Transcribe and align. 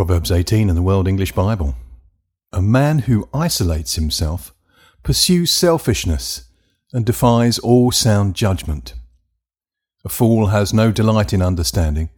Proverbs 0.00 0.32
18 0.32 0.70
in 0.70 0.74
the 0.74 0.80
World 0.80 1.06
English 1.06 1.32
Bible. 1.32 1.74
A 2.54 2.62
man 2.62 3.00
who 3.00 3.28
isolates 3.34 3.96
himself 3.96 4.54
pursues 5.02 5.50
selfishness 5.50 6.44
and 6.90 7.04
defies 7.04 7.58
all 7.58 7.92
sound 7.92 8.34
judgment. 8.34 8.94
A 10.02 10.08
fool 10.08 10.46
has 10.46 10.72
no 10.72 10.90
delight 10.90 11.34
in 11.34 11.42
understanding, 11.42 12.08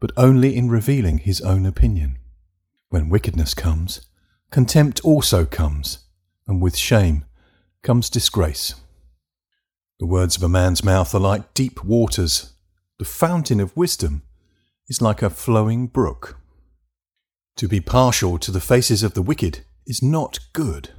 but 0.00 0.12
only 0.18 0.54
in 0.54 0.68
revealing 0.68 1.16
his 1.16 1.40
own 1.40 1.64
opinion. 1.64 2.18
When 2.90 3.08
wickedness 3.08 3.54
comes, 3.54 4.02
contempt 4.50 5.00
also 5.02 5.46
comes, 5.46 6.00
and 6.46 6.60
with 6.60 6.76
shame 6.76 7.24
comes 7.82 8.10
disgrace. 8.10 8.74
The 9.98 10.04
words 10.04 10.36
of 10.36 10.42
a 10.42 10.48
man's 10.50 10.84
mouth 10.84 11.14
are 11.14 11.18
like 11.18 11.54
deep 11.54 11.82
waters. 11.82 12.52
The 12.98 13.06
fountain 13.06 13.60
of 13.60 13.74
wisdom 13.74 14.24
is 14.88 15.00
like 15.00 15.22
a 15.22 15.30
flowing 15.30 15.86
brook. 15.86 16.39
To 17.56 17.68
be 17.68 17.80
partial 17.80 18.38
to 18.38 18.50
the 18.50 18.60
faces 18.60 19.02
of 19.02 19.14
the 19.14 19.22
wicked 19.22 19.60
is 19.86 20.02
not 20.02 20.38
good, 20.52 20.90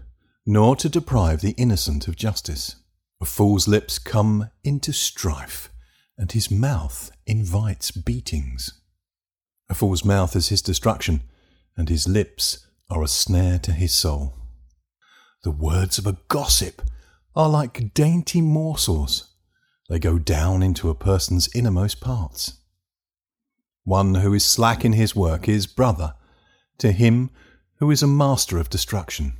nor 0.45 0.75
to 0.75 0.89
deprive 0.89 1.41
the 1.41 1.55
innocent 1.57 2.07
of 2.07 2.15
justice. 2.15 2.75
A 3.21 3.25
fool's 3.25 3.67
lips 3.67 3.99
come 3.99 4.49
into 4.63 4.91
strife, 4.91 5.69
and 6.17 6.31
his 6.31 6.51
mouth 6.51 7.11
invites 7.25 7.91
beatings. 7.91 8.73
A 9.69 9.73
fool's 9.73 10.03
mouth 10.03 10.35
is 10.35 10.49
his 10.49 10.61
destruction, 10.61 11.23
and 11.77 11.87
his 11.87 12.07
lips 12.07 12.67
are 12.89 13.01
a 13.01 13.07
snare 13.07 13.57
to 13.59 13.71
his 13.71 13.93
soul. 13.93 14.35
The 15.43 15.51
words 15.51 15.97
of 15.97 16.05
a 16.05 16.17
gossip 16.27 16.81
are 17.35 17.49
like 17.49 17.93
dainty 17.93 18.41
morsels. 18.41 19.33
They 19.89 19.97
go 19.97 20.19
down 20.19 20.61
into 20.61 20.89
a 20.89 20.95
person's 20.95 21.49
innermost 21.55 22.01
parts. 22.01 22.59
One 23.83 24.15
who 24.15 24.33
is 24.33 24.45
slack 24.45 24.85
in 24.85 24.93
his 24.93 25.15
work 25.15 25.47
is 25.47 25.65
brother 25.65 26.13
to 26.81 26.91
him 26.91 27.29
who 27.77 27.89
is 27.89 28.03
a 28.03 28.07
master 28.07 28.57
of 28.57 28.69
destruction. 28.69 29.33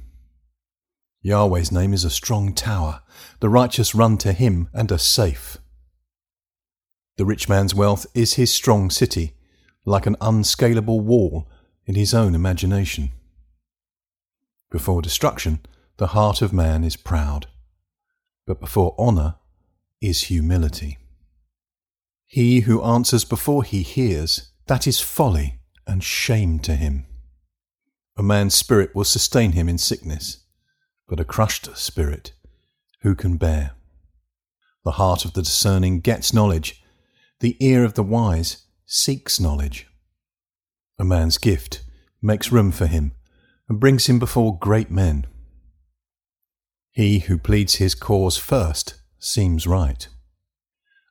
Yahweh's 1.22 1.72
name 1.72 1.94
is 1.94 2.04
a 2.04 2.10
strong 2.10 2.54
tower. 2.54 3.02
The 3.40 3.50
righteous 3.50 3.94
run 3.94 4.18
to 4.20 4.34
him 4.34 4.70
and 4.74 4.92
are 4.92 4.98
safe. 4.98 5.58
The 7.18 7.26
rich 7.26 7.48
man's 7.48 7.76
wealth 7.76 8.08
is 8.16 8.34
his 8.34 8.54
strong 8.54 8.90
city, 8.90 9.34
like 9.86 10.08
an 10.08 10.16
unscalable 10.22 11.02
wall 11.02 11.48
in 11.86 11.96
his 11.96 12.14
own 12.14 12.34
imagination. 12.34 13.12
Before 14.72 15.02
destruction, 15.02 15.60
the 15.98 16.08
heart 16.08 16.42
of 16.42 16.54
man 16.54 16.84
is 16.84 16.96
proud, 16.96 17.48
but 18.48 18.60
before 18.60 18.96
honour 18.98 19.36
is 20.00 20.24
humility. 20.24 20.98
He 22.26 22.62
who 22.62 22.82
answers 22.82 23.26
before 23.26 23.64
he 23.64 23.84
hears, 23.84 24.52
that 24.66 24.88
is 24.88 25.00
folly 25.00 25.60
and 25.86 26.04
shame 26.04 26.58
to 26.60 26.76
him. 26.76 27.06
A 28.22 28.24
man's 28.24 28.54
spirit 28.54 28.94
will 28.94 29.04
sustain 29.04 29.54
him 29.54 29.68
in 29.68 29.80
sickness, 29.80 30.44
but 31.10 31.20
a 31.20 31.26
crushed 31.26 31.76
spirit 31.76 32.34
who 33.02 33.16
can 33.16 33.36
bear? 33.38 33.72
The 34.84 34.92
heart 34.92 35.26
of 35.26 35.34
the 35.34 35.42
discerning 35.42 36.02
gets 36.02 36.32
knowledge, 36.32 36.84
the 37.40 37.58
ear 37.60 37.84
of 37.84 37.96
the 37.96 38.04
wise 38.04 38.68
seeks 38.86 39.40
knowledge. 39.40 39.88
A 41.00 41.04
man's 41.04 41.40
gift 41.40 41.82
makes 42.22 42.52
room 42.52 42.72
for 42.72 42.86
him 42.86 43.14
and 43.68 43.80
brings 43.80 44.06
him 44.06 44.20
before 44.20 44.56
great 44.56 44.92
men. 44.92 45.26
He 46.92 47.22
who 47.22 47.40
pleads 47.40 47.78
his 47.78 47.96
cause 47.96 48.38
first 48.38 49.02
seems 49.18 49.66
right, 49.66 50.08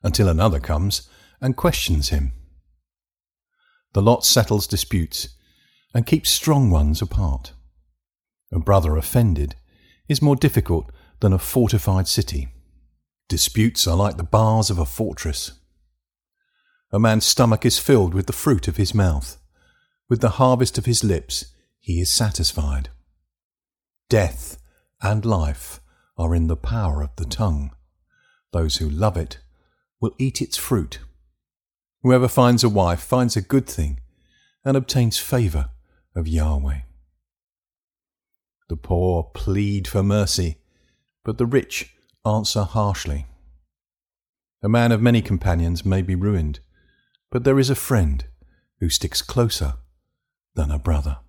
until 0.01 0.29
another 0.29 0.61
comes 0.61 1.09
and 1.41 1.57
questions 1.57 2.07
him. 2.07 2.31
The 3.91 4.01
lot 4.01 4.23
settles 4.23 4.65
disputes 4.65 5.27
and 5.93 6.05
keeps 6.05 6.29
strong 6.29 6.69
ones 6.69 7.01
apart. 7.01 7.53
A 8.51 8.59
brother 8.59 8.97
offended 8.97 9.55
is 10.07 10.21
more 10.21 10.35
difficult 10.35 10.91
than 11.19 11.33
a 11.33 11.39
fortified 11.39 12.07
city. 12.07 12.49
Disputes 13.29 13.87
are 13.87 13.95
like 13.95 14.17
the 14.17 14.23
bars 14.23 14.69
of 14.69 14.77
a 14.77 14.85
fortress. 14.85 15.53
A 16.91 16.99
man's 16.99 17.25
stomach 17.25 17.65
is 17.65 17.79
filled 17.79 18.13
with 18.13 18.25
the 18.25 18.33
fruit 18.33 18.67
of 18.67 18.77
his 18.77 18.93
mouth. 18.93 19.37
With 20.09 20.19
the 20.19 20.31
harvest 20.31 20.77
of 20.77 20.85
his 20.85 21.03
lips 21.03 21.45
he 21.79 22.01
is 22.01 22.09
satisfied. 22.09 22.89
Death 24.09 24.57
and 25.01 25.25
life 25.25 25.79
are 26.17 26.35
in 26.35 26.47
the 26.47 26.57
power 26.57 27.01
of 27.01 27.15
the 27.15 27.25
tongue. 27.25 27.71
Those 28.51 28.77
who 28.77 28.89
love 28.89 29.15
it 29.15 29.39
will 30.01 30.13
eat 30.17 30.41
its 30.41 30.57
fruit. 30.57 30.99
Whoever 32.03 32.27
finds 32.27 32.63
a 32.63 32.69
wife 32.69 32.99
finds 32.99 33.37
a 33.37 33.41
good 33.41 33.67
thing 33.67 33.99
and 34.65 34.75
obtains 34.75 35.17
favour 35.17 35.69
of 36.15 36.27
Yahweh. 36.27 36.81
The 38.69 38.75
poor 38.77 39.23
plead 39.33 39.87
for 39.87 40.03
mercy, 40.03 40.57
but 41.23 41.37
the 41.37 41.45
rich 41.45 41.95
answer 42.25 42.63
harshly. 42.63 43.27
A 44.63 44.69
man 44.69 44.91
of 44.91 45.01
many 45.01 45.21
companions 45.21 45.83
may 45.85 46.01
be 46.01 46.15
ruined, 46.15 46.59
but 47.31 47.43
there 47.43 47.59
is 47.59 47.69
a 47.69 47.75
friend 47.75 48.25
who 48.79 48.89
sticks 48.89 49.21
closer 49.21 49.75
than 50.55 50.71
a 50.71 50.79
brother. 50.79 51.19